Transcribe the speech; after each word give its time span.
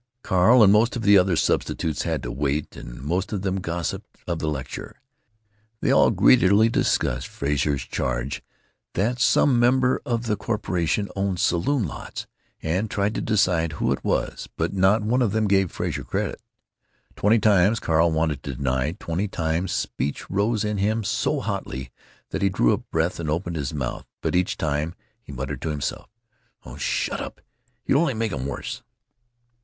Carl 0.23 0.63
and 0.63 0.73
most 0.73 0.95
of 0.95 1.03
the 1.03 1.15
other 1.15 1.35
substitutes 1.35 2.01
had 2.01 2.23
to 2.23 2.31
wait, 2.31 2.75
and 2.75 3.03
most 3.03 3.31
of 3.31 3.43
them 3.43 3.57
gossiped 3.61 4.17
of 4.25 4.39
the 4.39 4.47
lecture. 4.49 4.99
They 5.79 5.91
all 5.91 6.09
greedily 6.09 6.69
discussed 6.69 7.27
Frazer's 7.27 7.83
charge 7.83 8.41
that 8.95 9.19
some 9.19 9.59
member 9.59 10.01
of 10.03 10.25
the 10.25 10.35
corporation 10.35 11.07
owned 11.15 11.39
saloon 11.39 11.85
lots, 11.85 12.25
and 12.63 12.89
tried 12.89 13.13
to 13.13 13.21
decide 13.21 13.73
who 13.73 13.91
it 13.91 14.03
was, 14.03 14.49
but 14.57 14.73
not 14.73 15.03
one 15.03 15.21
of 15.21 15.33
them 15.33 15.47
gave 15.47 15.69
Frazer 15.69 16.03
credit. 16.03 16.41
Twenty 17.15 17.37
times 17.37 17.79
Carl 17.79 18.11
wanted 18.11 18.41
to 18.41 18.55
deny; 18.55 18.93
twenty 18.93 19.27
times 19.27 19.71
speech 19.71 20.27
rose 20.31 20.65
in 20.65 20.79
him 20.79 21.03
so 21.03 21.41
hotly 21.41 21.91
that 22.31 22.41
he 22.41 22.49
drew 22.49 22.71
a 22.73 22.77
breath 22.77 23.19
and 23.19 23.29
opened 23.29 23.55
his 23.55 23.71
mouth; 23.71 24.07
but 24.21 24.33
each 24.35 24.57
time 24.57 24.95
he 25.21 25.31
muttered 25.31 25.61
to 25.61 25.69
himself: 25.69 26.09
"Oh, 26.65 26.75
shut 26.75 27.21
up! 27.21 27.39
You'll 27.85 28.01
only 28.01 28.15
make 28.15 28.31
'em 28.31 28.47
worse." 28.47 28.81